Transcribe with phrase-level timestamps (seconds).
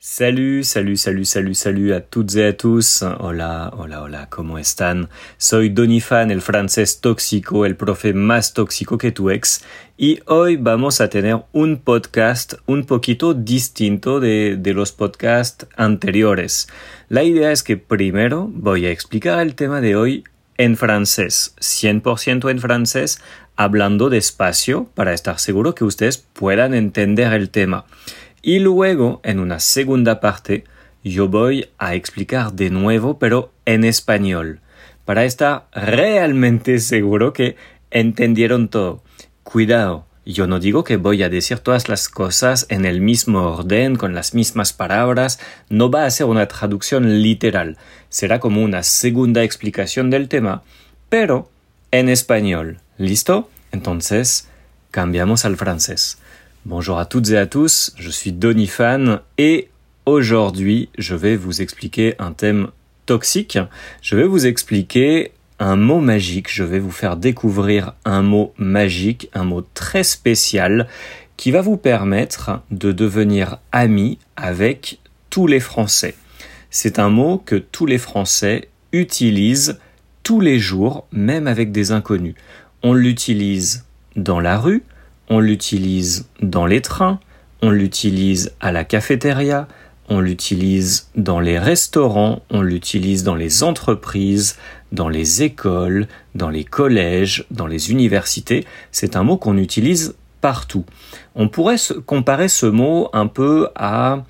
[0.00, 3.02] Salut, salut, salut, salut, salut a toutes y a tous.
[3.02, 5.08] Hola, hola, hola, ¿cómo están?
[5.38, 9.64] Soy Donifan, el francés tóxico, el profe más tóxico que tu ex,
[9.96, 16.68] y hoy vamos a tener un podcast un poquito distinto de, de los podcasts anteriores.
[17.08, 20.22] La idea es que primero voy a explicar el tema de hoy
[20.58, 23.20] en francés, 100% en francés,
[23.56, 27.84] hablando despacio para estar seguro que ustedes puedan entender el tema.
[28.48, 30.64] Y luego, en una segunda parte,
[31.04, 34.62] yo voy a explicar de nuevo, pero en español,
[35.04, 37.56] para estar realmente seguro que
[37.90, 39.02] entendieron todo.
[39.42, 43.96] Cuidado, yo no digo que voy a decir todas las cosas en el mismo orden,
[43.96, 47.76] con las mismas palabras, no va a ser una traducción literal,
[48.08, 50.62] será como una segunda explicación del tema,
[51.10, 51.50] pero
[51.90, 52.80] en español.
[52.96, 53.50] ¿Listo?
[53.72, 54.48] Entonces,
[54.90, 56.16] cambiamos al francés.
[56.66, 59.68] Bonjour à toutes et à tous, je suis Donifan et
[60.06, 62.68] aujourd'hui je vais vous expliquer un thème
[63.06, 63.58] toxique.
[64.02, 69.30] Je vais vous expliquer un mot magique, je vais vous faire découvrir un mot magique,
[69.34, 70.88] un mot très spécial
[71.36, 74.98] qui va vous permettre de devenir ami avec
[75.30, 76.16] tous les Français.
[76.70, 79.78] C'est un mot que tous les Français utilisent
[80.24, 82.34] tous les jours, même avec des inconnus.
[82.82, 84.82] On l'utilise dans la rue,
[85.28, 87.20] on l'utilise dans les trains,
[87.62, 89.68] on l'utilise à la cafétéria,
[90.08, 94.56] on l'utilise dans les restaurants, on l'utilise dans les entreprises,
[94.92, 98.64] dans les écoles, dans les collèges, dans les universités.
[98.90, 100.84] C'est un mot qu'on utilise partout.
[101.34, 104.24] On pourrait comparer ce mot un peu à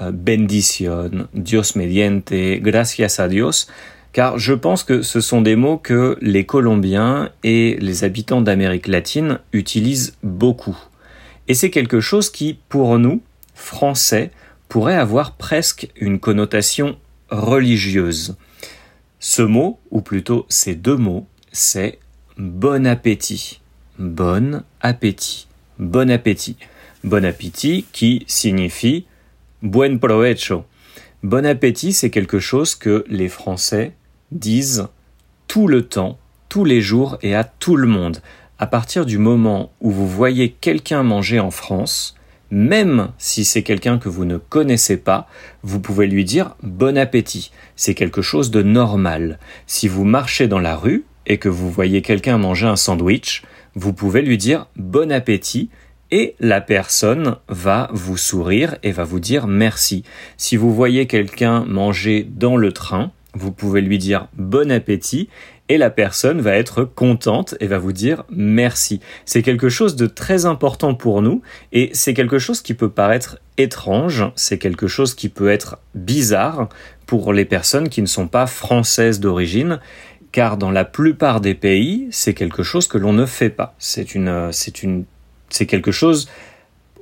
[0.00, 3.68] euh, bendición, Dios mediante, gracias a Dios
[4.14, 8.86] car je pense que ce sont des mots que les Colombiens et les habitants d'Amérique
[8.86, 10.78] latine utilisent beaucoup.
[11.48, 13.22] Et c'est quelque chose qui, pour nous,
[13.54, 14.30] Français,
[14.68, 16.96] pourrait avoir presque une connotation
[17.28, 18.36] religieuse.
[19.18, 21.98] Ce mot, ou plutôt ces deux mots, c'est
[22.38, 23.60] bon appétit.
[23.98, 25.48] Bon appétit.
[25.80, 26.56] Bon appétit.
[27.02, 29.06] Bon appétit qui signifie
[29.60, 30.64] buen provecho.
[31.24, 33.92] Bon appétit, c'est quelque chose que les Français
[34.32, 34.88] disent
[35.48, 36.18] tout le temps,
[36.48, 38.18] tous les jours et à tout le monde.
[38.58, 42.14] À partir du moment où vous voyez quelqu'un manger en France,
[42.50, 45.28] même si c'est quelqu'un que vous ne connaissez pas,
[45.62, 47.50] vous pouvez lui dire bon appétit.
[47.74, 49.38] C'est quelque chose de normal.
[49.66, 53.42] Si vous marchez dans la rue et que vous voyez quelqu'un manger un sandwich,
[53.74, 55.70] vous pouvez lui dire bon appétit
[56.10, 60.04] et la personne va vous sourire et va vous dire merci.
[60.36, 65.28] Si vous voyez quelqu'un manger dans le train, vous pouvez lui dire bon appétit
[65.68, 69.00] et la personne va être contente et va vous dire merci.
[69.24, 71.42] C'est quelque chose de très important pour nous
[71.72, 76.68] et c'est quelque chose qui peut paraître étrange, c'est quelque chose qui peut être bizarre
[77.06, 79.80] pour les personnes qui ne sont pas françaises d'origine
[80.32, 83.74] car dans la plupart des pays, c'est quelque chose que l'on ne fait pas.
[83.78, 85.04] C'est une c'est une
[85.48, 86.28] c'est quelque chose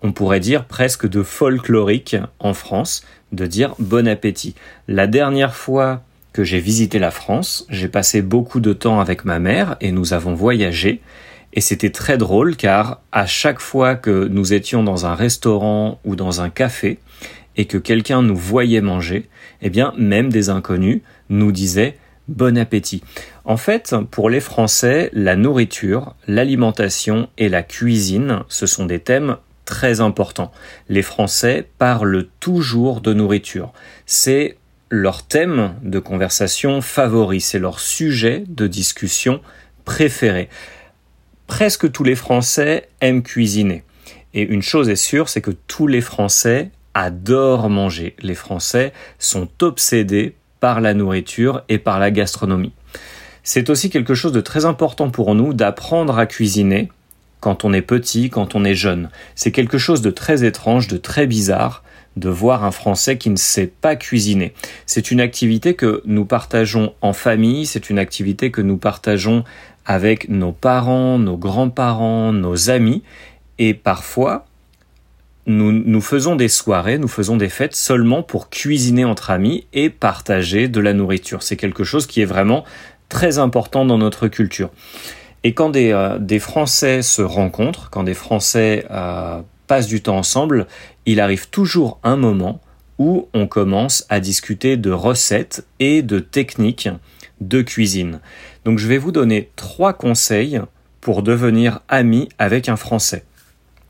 [0.02, 4.54] on pourrait dire presque de folklorique en France de dire bon appétit.
[4.86, 9.38] La dernière fois que j'ai visité la France, j'ai passé beaucoup de temps avec ma
[9.38, 11.00] mère et nous avons voyagé.
[11.52, 16.16] Et c'était très drôle car à chaque fois que nous étions dans un restaurant ou
[16.16, 16.98] dans un café
[17.56, 19.28] et que quelqu'un nous voyait manger,
[19.60, 21.98] eh bien même des inconnus nous disaient
[22.28, 23.02] bon appétit.
[23.44, 29.36] En fait, pour les Français, la nourriture, l'alimentation et la cuisine, ce sont des thèmes
[29.64, 30.52] très importants.
[30.88, 33.72] Les Français parlent toujours de nourriture.
[34.06, 34.56] C'est
[34.92, 39.40] leur thème de conversation favori, c'est leur sujet de discussion
[39.86, 40.50] préféré.
[41.46, 43.84] Presque tous les Français aiment cuisiner.
[44.34, 48.14] Et une chose est sûre, c'est que tous les Français adorent manger.
[48.20, 52.72] Les Français sont obsédés par la nourriture et par la gastronomie.
[53.42, 56.90] C'est aussi quelque chose de très important pour nous d'apprendre à cuisiner
[57.40, 59.08] quand on est petit, quand on est jeune.
[59.36, 61.82] C'est quelque chose de très étrange, de très bizarre,
[62.16, 64.52] de voir un Français qui ne sait pas cuisiner.
[64.86, 69.44] C'est une activité que nous partageons en famille, c'est une activité que nous partageons
[69.84, 73.02] avec nos parents, nos grands-parents, nos amis,
[73.58, 74.46] et parfois,
[75.46, 79.90] nous, nous faisons des soirées, nous faisons des fêtes seulement pour cuisiner entre amis et
[79.90, 81.42] partager de la nourriture.
[81.42, 82.64] C'est quelque chose qui est vraiment
[83.08, 84.70] très important dans notre culture.
[85.44, 89.40] Et quand des, euh, Français se rencontrent, quand des Français euh,
[89.72, 90.66] passent du temps ensemble,
[91.06, 92.60] il arrive toujours un moment
[92.98, 96.90] où on commence à discuter de recettes et de techniques
[97.40, 98.20] de cuisine.
[98.66, 100.60] Donc je vais vous donner trois conseils
[101.00, 103.24] pour devenir ami avec un Français.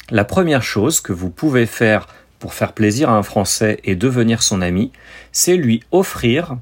[0.08, 2.06] La première chose que vous pouvez faire
[2.38, 4.92] pour faire plaisir à un Français et devenir son ami,
[5.32, 6.58] c'est lui offrir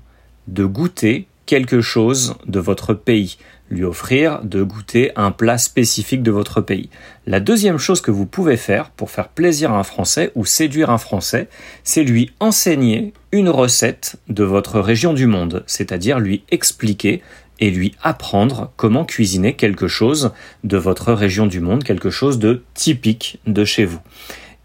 [0.49, 3.37] de goûter quelque chose de votre pays,
[3.71, 6.91] lui offrir de goûter un plat spécifique de votre pays.
[7.27, 10.91] La deuxième chose que vous pouvez faire pour faire plaisir à un Français ou séduire
[10.91, 11.49] un Français,
[11.85, 17.23] c'est lui enseigner une recette de votre région du monde, c'est-à-dire lui expliquer
[17.61, 20.33] et lui apprendre comment cuisiner quelque chose
[20.65, 24.01] de votre région du monde, quelque chose de typique de chez vous.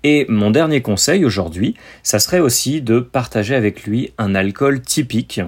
[0.04, 5.42] Et mon dernier conseil aujourd'hui, ça serait aussi de partager avec lui un alcool typique,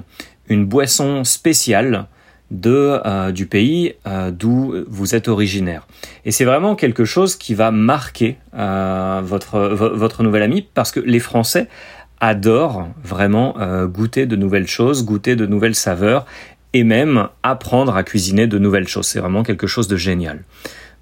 [0.50, 2.08] une boisson spéciale
[2.52, 5.88] de, euh, du pays euh, d'où vous êtes originaire.
[6.26, 11.00] Et c'est vraiment quelque chose qui va marquer euh, votre, votre nouvel ami parce que
[11.00, 11.68] les Français
[12.20, 13.56] adorent vraiment
[13.86, 16.26] goûter de nouvelles choses, goûter de nouvelles saveurs
[16.74, 19.06] et même apprendre à cuisiner de nouvelles choses.
[19.06, 20.44] C'est vraiment quelque chose de génial.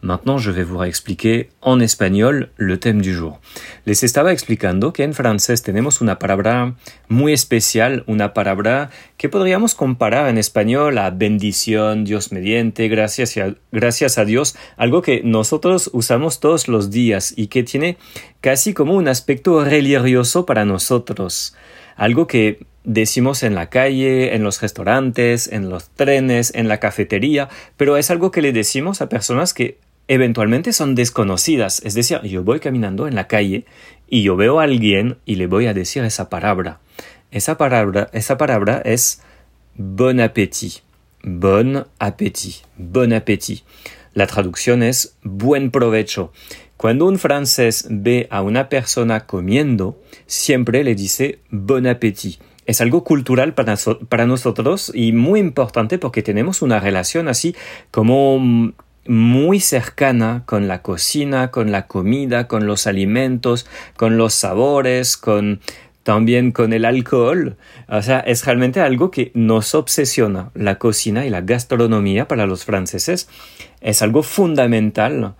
[0.05, 3.39] Maintenant, je vais vous réexpliquer en espagnol le thème du jour.
[3.87, 6.75] Les estaba explicando que en francés tenemos una palabra
[7.09, 13.55] muy especial, una palabra que podríamos comparar en español a bendición, Dios mediante, gracias a,
[13.71, 17.97] gracias a Dios, algo que nosotros usamos todos los días y que tiene
[18.41, 21.55] casi como un aspecto religioso para nosotros.
[21.95, 27.49] Algo que decimos en la calle, en los restaurantes, en los trenes, en la cafetería,
[27.75, 31.81] pero es algo que le decimos a personas que eventualmente son desconocidas.
[31.83, 33.65] Es decir, yo voy caminando en la calle
[34.07, 36.79] y yo veo a alguien y le voy a decir esa palabra.
[37.31, 39.21] Esa palabra, esa palabra es
[39.75, 40.83] bon appétit.
[41.23, 42.55] Bon appétit.
[42.77, 43.63] Bon appétit.
[44.13, 46.31] La traducción es buen provecho.
[46.77, 52.39] Cuando un francés ve a una persona comiendo, siempre le dice bon appétit.
[52.65, 53.75] Es algo cultural para,
[54.09, 57.55] para nosotros y muy importante porque tenemos una relación así
[57.91, 58.73] como
[59.07, 65.59] muy cercana con la cocina, con la comida, con los alimentos, con los sabores, con
[66.03, 67.57] también con el alcohol.
[67.87, 70.51] O sea, es realmente algo que nos obsesiona.
[70.53, 73.27] La cocina y la gastronomía para los franceses
[73.81, 75.35] es algo fundamental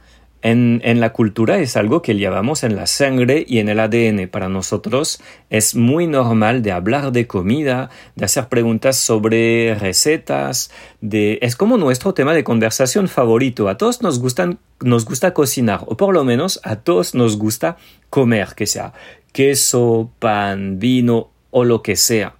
[0.47, 4.27] en, la cultura es algo que llevamos en la sangre y en el ADN.
[4.29, 5.19] Para nosotros
[5.49, 10.69] es muy normal de hablar de comida, de hacer preguntas sobre recetas,
[11.01, 13.67] de es como nuestro tema de conversación favorito.
[13.69, 17.77] A todos nos gustan nos gusta cocinar o por lo menos a todos nos gusta
[18.11, 18.93] comer, que sea
[19.31, 22.35] queso, pan, vino o lo que sea.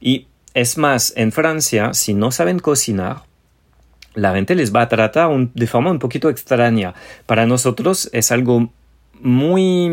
[0.00, 3.22] Y es más, en Francia, si no saben cocinar,
[4.16, 6.94] la gente les va a tratar de forma un poquito extraña.
[7.26, 8.70] Para nosotros es algo
[9.20, 9.88] muy,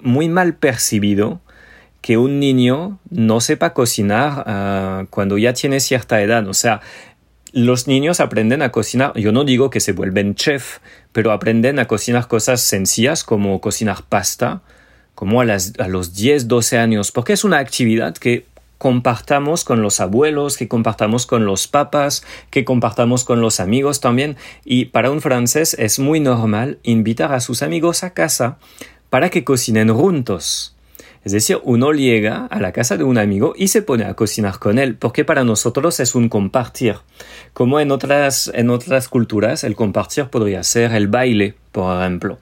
[0.00, 1.40] muy mal percibido
[2.02, 6.46] que un niño no sepa cocinar ah, cuando ya tiene cierta edad.
[6.46, 6.80] O sea,
[7.52, 10.78] los niños aprenden a cocinar, yo no digo que se vuelven chef,
[11.12, 14.62] pero aprenden a cocinar cosas sencillas como cocinar pasta,
[15.14, 18.44] como a, los 10, 12 años, porque es una actividad que
[18.78, 24.36] compartamos con los abuelos, que compartamos con los papas, que compartamos con los amigos también.
[24.64, 28.58] Y para un francés es muy normal invitar a sus amigos a casa
[29.10, 30.74] para que cocinen juntos.
[31.24, 34.60] Es decir, uno llega a la casa de un amigo y se pone a cocinar
[34.60, 36.98] con él, porque para nosotros es un compartir.
[37.52, 42.38] Como en otras, en otras culturas, el compartir podría ser el baile, por ejemplo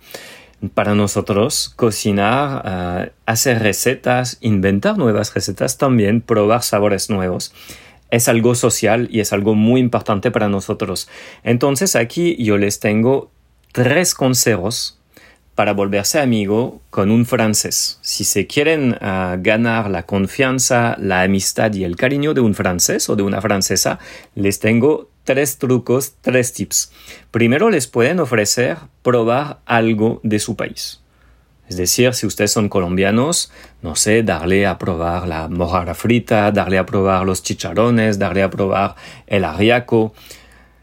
[0.69, 7.53] para nosotros cocinar, eh, hacer recetas, inventar nuevas recetas también, probar sabores nuevos.
[8.10, 11.08] Es algo social y es algo muy importante para nosotros.
[11.43, 13.31] Entonces aquí yo les tengo
[13.72, 15.00] tres consejos
[15.55, 17.98] para volverse amigo con un francés.
[18.03, 23.08] Si se quieren eh, ganar la confianza, la amistad y el cariño de un francés
[23.08, 23.98] o de una francesa,
[24.34, 26.93] les tengo tres trucos, tres tips.
[27.31, 31.01] Primero les pueden ofrecer probar algo de su país.
[31.69, 36.79] Es decir, si ustedes son colombianos, no sé, darle a probar la mojara frita, darle
[36.79, 38.96] a probar los chicharrones, darle a probar
[39.27, 40.13] el arriaco.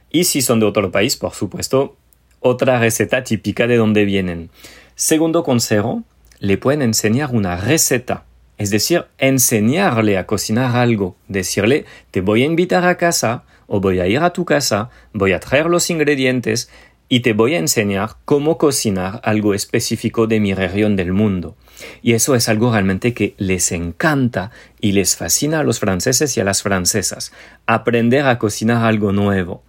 [0.10, 1.98] Y si son de otro país, por supuesto,
[2.40, 4.50] otra receta típica de donde vienen.
[4.96, 6.04] Segundo consejo,
[6.40, 8.24] le pueden enseñar una receta.
[8.58, 11.16] Es decir, enseñarle a cocinar algo.
[11.28, 15.32] Decirle, te voy a invitar a casa, o voy a ir a tu casa, voy
[15.32, 16.70] a traer los ingredientes
[17.12, 21.58] y te voy a enseñar cómo cocinar algo específico de mi región del mundo.
[22.02, 26.40] Y eso es algo realmente que les encanta y les fascina a los franceses y
[26.40, 27.34] a las francesas,
[27.66, 29.62] aprender a cocinar algo nuevo.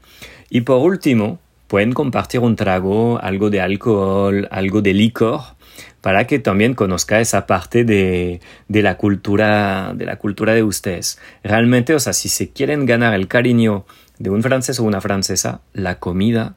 [0.51, 5.41] Y por último, pueden compartir un trago, algo de alcohol, algo de licor,
[6.01, 11.19] para que también conozca esa parte de, de, la cultura de la cultura de ustedes.
[11.43, 13.85] Realmente, o sea, si se quieren ganar el cariño
[14.21, 16.55] de un francés o una francesa, la comida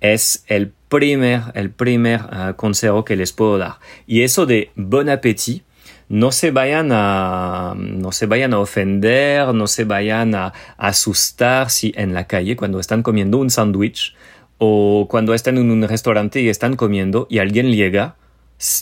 [0.00, 3.78] es el primer, el primer uh, consejo que les puedo dar.
[4.06, 5.62] Y eso de bon appétit,
[6.08, 11.92] no se vayan a, no se vayan a ofender, no se vayan a, asustar si
[11.96, 14.14] en la calle cuando están comiendo un sándwich
[14.56, 18.16] o cuando están en un restaurante y están comiendo y alguien llega,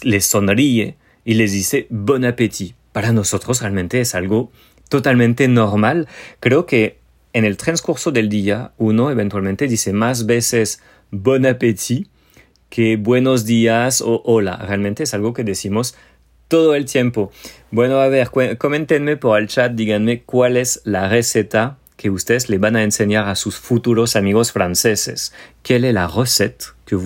[0.03, 2.75] les sonríe y les dice bon appétit.
[2.93, 4.51] Para nosotros realmente es algo
[4.89, 6.09] totalmente normal.
[6.41, 6.99] Creo que
[7.33, 10.81] en el transcurso del día uno eventualmente dice más veces
[11.13, 12.09] bon appétit
[12.71, 14.57] que buenos días o hola.
[14.57, 15.95] Realmente es algo que decimos
[16.49, 17.33] todo el tiempo.
[17.71, 22.59] Bueno, a ver, coméntenme por el chat, díganme cuál es la receta que ustedes le
[22.59, 25.33] van a enseñar a sus futuros amigos franceses.
[25.63, 26.97] Quelle est la recette que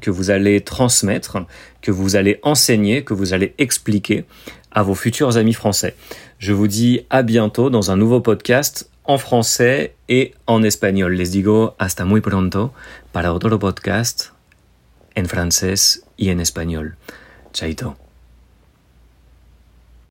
[0.00, 1.46] que vous allez transmettre,
[1.80, 4.24] que vous allez enseigner, que vous allez expliquer
[4.72, 5.94] à vos futurs amis français?
[6.38, 11.16] Je vous dis à bientôt dans un nouveau podcast en français et en espagnol.
[11.16, 12.72] Les digo hasta muy pronto
[13.10, 14.30] para otro podcast
[15.16, 16.96] en francés y en español.
[17.52, 18.09] Chaito.